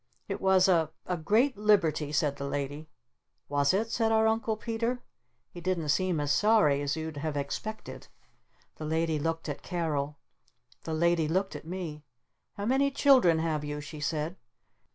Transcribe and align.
"It 0.27 0.41
was 0.41 0.67
a 0.67 0.89
a 1.05 1.15
great 1.15 1.55
liberty," 1.57 2.11
said 2.11 2.37
the 2.37 2.47
Lady. 2.47 2.89
"Was 3.47 3.71
it?" 3.71 3.91
said 3.91 4.11
our 4.11 4.25
Uncle 4.25 4.57
Peter. 4.57 5.03
He 5.51 5.61
didn't 5.61 5.89
seem 5.89 6.19
as 6.19 6.31
sorry 6.31 6.81
as 6.81 6.95
you'd 6.95 7.17
have 7.17 7.37
expected. 7.37 8.07
The 8.77 8.85
Lady 8.85 9.19
looked 9.19 9.47
at 9.47 9.61
Carol. 9.61 10.17
The 10.85 10.95
Lady 10.95 11.27
looked 11.27 11.55
at 11.55 11.67
me. 11.67 12.03
"How 12.55 12.65
many 12.65 12.89
children 12.89 13.37
have 13.37 13.63
you?" 13.63 13.79
she 13.79 13.99
said. 13.99 14.37